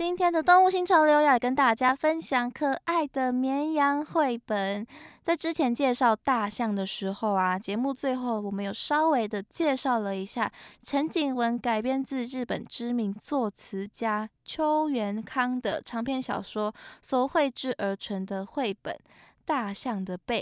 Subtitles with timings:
[0.00, 4.86] 今天的动物新潮流要跟大家分享可爱的绵羊绘本。
[5.20, 10.50] 在之前介绍大象的时候啊，节目最后我们有稍微的介绍了一下
[10.82, 18.94] 陈景文改编自日本知名作词家邱元康的长篇小说所绘制而成的绘本
[19.44, 20.40] 《大象的背》。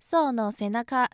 [0.00, 1.08] So no senaka。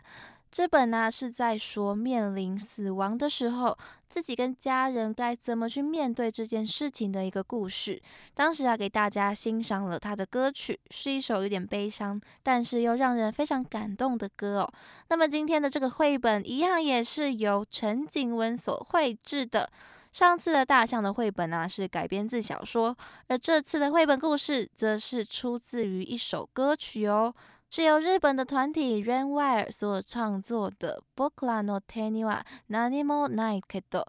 [0.51, 3.79] 这本呢是在说面临死亡的时候，
[4.09, 8.03] 自己跟家人该怎么去面对这件事情的一个故事。
[8.35, 14.73] 当时啊，给大家欣赏了他的歌曲，是一首有点悲伤，但是又让人非常感动的歌哦。
[15.09, 19.71] 那么今天的这个绘本一样也是由陈景文所绘制的。
[20.13, 22.97] 上次的大象的绘本呢是改编自小说，
[23.29, 27.33] 而这次的绘本故事则是出自于一首歌曲哦。
[27.73, 34.03] 是由日本的团体 Rainwire 所创作的《Bokura no Teni wa Nanimo Nai Kedo》，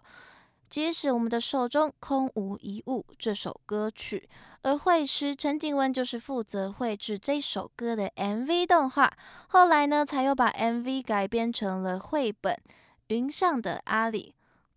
[0.68, 4.28] 即使我们的手中空无一物这首歌曲，
[4.62, 9.12] 而绘师陈景文就是负责绘制这首歌的 MV 动画，
[9.46, 12.52] 后来呢才又把 MV 改编成了绘本
[13.06, 14.34] 《云上的阿里》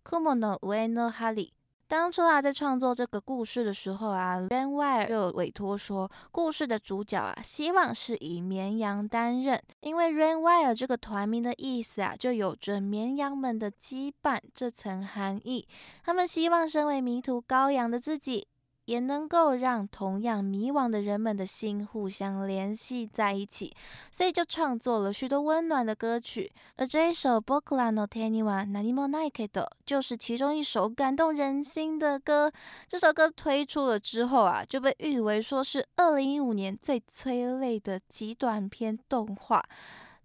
[0.08, 1.55] （Kumo no Ue no Hari）。
[1.88, 15.68] 当初啊，在创作这个故事的时候啊，Rainwire 又委托说，故事的主角啊，希望是以绵羊担任，因为 Rainwire 这个团名的意思啊，就有着绵羊们的羁绊这层含义。
[16.04, 18.48] 他们希望身为迷途羔羊的自己。
[18.86, 23.72] 也能够让同样迷惘的人们的心互相联系在一起，
[24.10, 26.50] 所以就创作了许多温暖的歌曲。
[26.76, 32.50] 而这一首《Bokura no Teni wa Nanimo Nai Kedo》就是其中一首感动人心的歌。
[32.88, 39.62] 这首歌推出了之后啊，就被誉为说是二零一五年最催泪的极短篇动画。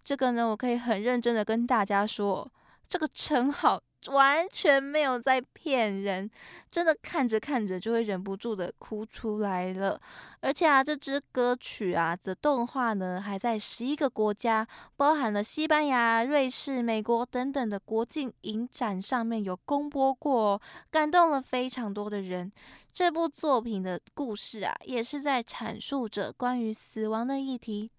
[0.04, 2.50] 这个呢，我可以很认真的跟大家说，
[2.88, 3.80] 这个称号。
[4.08, 6.30] 完全没有在骗人，
[6.70, 10.00] 真的看着看着就会忍不住的哭出来了。
[10.40, 22.50] 而且啊，这支歌曲啊的动画呢，还在十一个国家，包含了西班牙、瑞士、美国等等的国际影展上面有公播过，感动了非常多的人。
[22.92, 27.90] 这部作品的故事啊，也是在阐述着关于死亡的议题。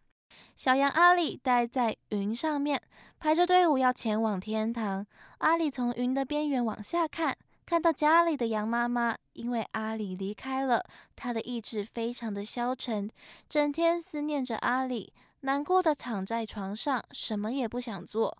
[0.56, 2.82] 小羊阿里待在云上面，
[3.20, 5.06] 排着队伍要前往天堂。
[5.40, 7.36] 阿里从云的边缘往下看，
[7.66, 10.86] 看到家里的羊妈妈，因为阿里离开了，
[11.16, 13.10] 她的意志非常的消沉，
[13.50, 15.12] 整天思念着阿里，
[15.42, 18.38] 难过的躺在床上，什么也不想做。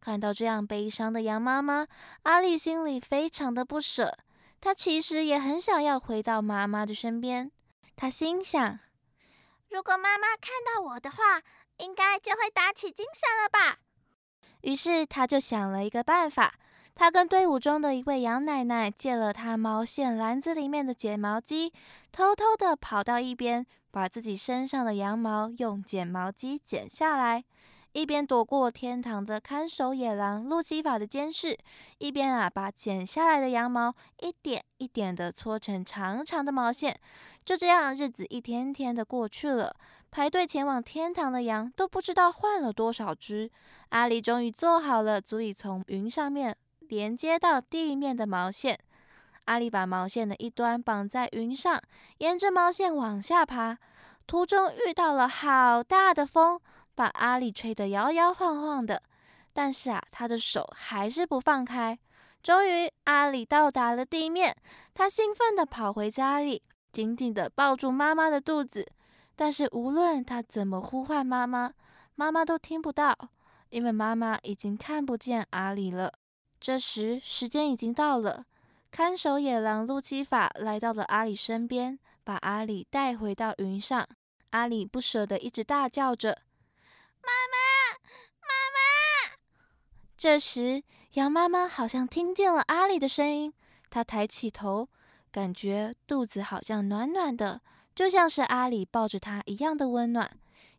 [0.00, 1.86] 看到这样悲伤的羊妈妈，
[2.22, 4.16] 阿里心里非常的不舍。
[4.60, 7.50] 他其实也很想要回到妈妈的身边。
[7.96, 8.78] 他心想。
[9.70, 11.40] 如果妈妈看到我的话，
[11.78, 13.78] 应该就会打起精神了吧。
[14.62, 16.54] 于是他就想了一个办法，
[16.94, 21.72] 他跟队伍中的一位杨奶奶借了他毛线篮子里面的剪毛机，
[22.10, 27.44] 偷偷的跑到一边，把自己身上的羊毛用剪毛机剪下来，
[27.92, 31.58] 一边躲过天堂的看守野狼路西法的监视，
[31.98, 36.98] 一边啊把剪下来的羊毛一点一点的搓成长长的毛线。
[37.44, 39.74] 就这样，日子一天天的过去了。
[40.10, 43.50] 排队前往天堂的羊都不知道换了多少只。
[43.90, 48.78] 阿里终于做好了足以从云上面连接到地面的毛线。
[49.46, 51.80] 阿里把毛线的一端绑在云上，
[52.18, 53.78] 沿着毛线往下爬。
[54.26, 56.60] 途中遇到了好大的风，
[57.00, 59.02] 把阿里吹得摇摇晃晃的。
[59.54, 61.98] 但是啊，他的手还是不放开。
[62.42, 64.54] 终于，阿里到达了地面。
[64.92, 66.62] 他兴奋地跑回家里。
[66.92, 68.86] 紧紧地抱住妈妈的肚子，
[69.34, 71.72] 但是无论他怎么呼唤妈妈，
[72.16, 73.16] 妈妈都听不到，
[73.70, 76.12] 因为妈妈已经看不见阿里了。
[76.60, 78.44] 这时，时间已经到了，
[78.90, 84.06] 看守野狼路基法来到了阿里身边，把阿里带回到云上。
[84.50, 86.36] 阿里不舍得，一直大叫着
[87.22, 87.98] ：“妈妈，
[88.40, 89.36] 妈妈！”
[90.16, 90.82] 这时，
[91.12, 93.52] 羊妈妈好像听见了阿里的声音，
[93.88, 94.88] 她抬起头。
[95.32, 97.60] 感觉肚子好像暖暖的，
[97.94, 100.28] 就像是阿里抱着她一样的温暖。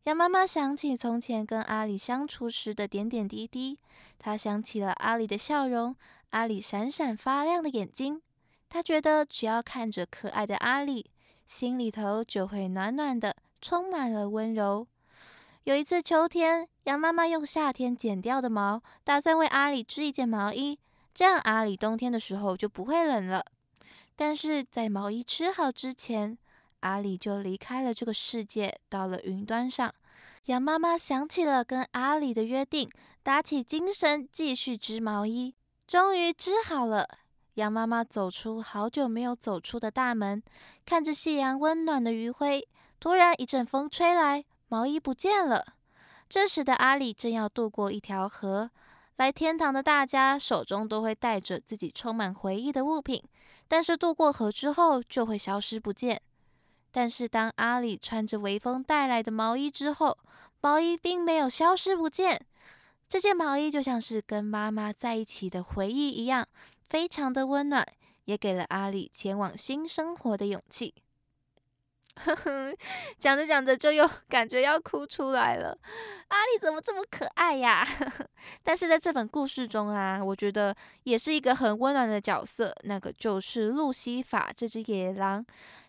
[0.03, 3.79] 羊妈妈想起从前跟阿里相处时的点点滴滴，
[4.19, 5.95] 她想起了阿里的笑容，
[6.31, 8.21] 阿里闪闪发亮的眼睛。
[8.67, 11.09] 她觉得只要看着可爱的阿里，
[11.45, 14.87] 心里头就会暖暖的，充满了温柔。
[15.65, 20.79] 有一次秋天，羊妈妈用夏天剪掉的毛，打算为阿里织一件毛衣，
[21.13, 23.45] 这样阿里冬天的时候就不会冷了。
[24.15, 26.35] 但是在毛衣织好之前，
[26.79, 29.93] 阿里就离开了这个世界，到了云端上。
[30.45, 32.89] 羊妈妈想起了跟阿里的约定，
[33.21, 35.53] 打起精神继续织毛衣，
[35.85, 37.07] 终于织好了。
[37.55, 40.41] 羊妈妈走出好久没有走出的大门，
[40.87, 42.67] 看着夕阳温暖的余晖，
[42.99, 44.43] 突然一阵风吹来。
[44.71, 45.75] 毛衣不见了。
[46.29, 48.71] 这时的阿里正要渡过一条河，
[49.17, 53.21] 来天堂的大家手中都会带着自己充满回忆的物品，
[53.67, 56.21] 但是渡过河之后就会消失不见。
[56.89, 60.17] 但是当阿里穿着微风带来的毛衣之后，
[60.61, 62.45] 毛衣并没有消失不见。
[63.09, 66.47] 这件毛衣就像是跟妈妈在一起的回忆一样，
[66.87, 67.85] 非常的温暖，
[68.23, 70.93] 也给了阿里前往新生活的勇气。
[73.17, 75.77] 讲着讲着就又 感觉要哭出来了。
[76.27, 77.87] 阿丽怎么这么可爱呀？
[78.63, 85.45] 但是在这本故事中啊，我觉得也是一个很温暖的角色，那个就是路西法这只野狼。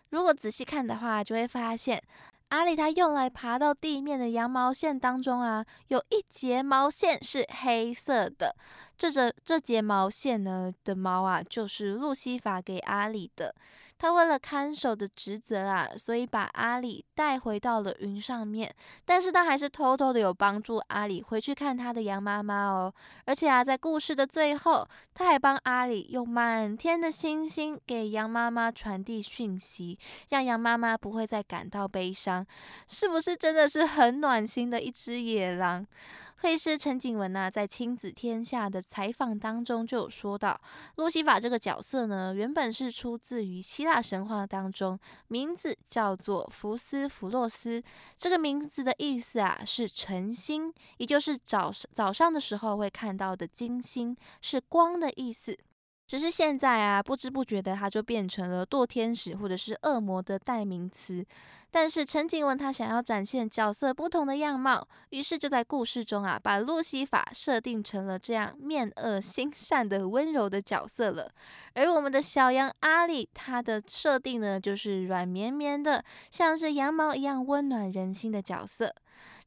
[0.09, 2.01] 如果仔细看的话，就会发现
[2.49, 8.55] 阿丽它用来爬到地面的羊毛线当中啊，有一节毛线是黑色的。
[8.95, 13.55] 这这这节毛线呢的毛啊，就是路西法给阿里的。
[14.03, 18.69] 他为了看守的职责啊，所以把阿里带回到了云上面。
[19.05, 22.93] 但是他还是偷偷的有帮助阿里回去看他的羊妈妈哦。
[23.23, 29.97] 而且啊，在故事的最后，他还帮阿里用满天的星星给羊妈妈传递讯息，
[30.31, 32.45] 让羊妈妈不会再感到悲伤。
[32.89, 35.87] 是不是真的是很暖心的一只野狼？
[36.43, 40.59] 会师陈景文呐，在《亲子天下》的采访当中就有说到，
[40.97, 44.99] 路西法这个角色呢，原本是出自于希腊神话当中，
[45.29, 47.81] 名字叫做福斯弗洛斯。
[48.17, 55.57] 这个名字的意思啊，是晨星，也就是早早上的时候会看到的金星，是光的意思。
[56.13, 61.25] 只是现在啊，不知不觉的，他就变成了堕天使或者是恶魔的代名词。
[61.71, 71.31] 但是陈景文他想要展现角色不同的样貌，于是就在故事中啊，把路西法设定成了这样面恶心善的温柔的角色了。
[71.73, 78.93] 而我们的小羊阿里，它的设定呢，就是软绵绵的，像是羊毛一样温暖人心的角色。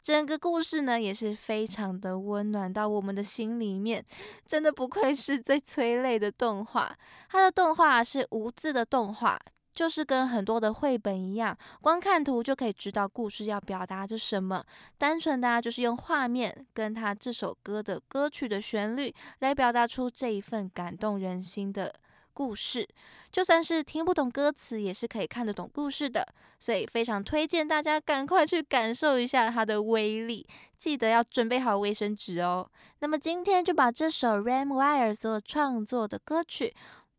[0.07, 4.07] 整个故事呢，也是非常的温暖到我们的心里面。
[4.47, 6.97] 真的不愧是最催泪的动画，
[7.29, 9.37] 它的动画是无字的动画。
[9.75, 14.65] 就是跟很多的绘本一样，光看图就可以知道故事要表达着什么。
[14.97, 21.93] 单纯的就是用画面跟他这首歌的歌曲的旋律来表达出这一份感动人心的
[22.36, 22.88] 故事。
[23.32, 26.28] 就算是听不懂歌词，也是可以看得懂故事的。
[26.60, 30.46] 所以非常推荐大家赶快去感受一下它的威力。
[30.78, 32.70] 记得要准备好卫生纸哦。
[33.00, 36.74] 那么今天就把这首 Ram Wire 所创作的歌曲。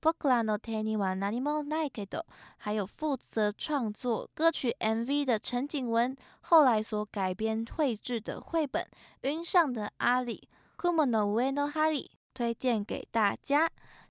[0.04, 2.24] 僕らの手には何もないけど，
[2.56, 8.82] 还有负责创作歌曲 MV 的陈景文，后来所改编绘制的绘本《
[9.20, 10.48] 云上的阿里》，
[10.82, 13.70] Kumo no Ue no Hari，推荐给大家。